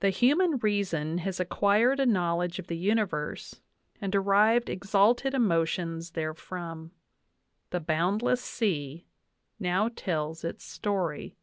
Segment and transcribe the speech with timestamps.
[0.00, 3.62] "The human reason has acquired a knowledge of the universe
[4.02, 6.90] dnd derived exalted emotions therefrom.
[7.70, 9.06] The boundless sea
[9.58, 11.38] now tells its story.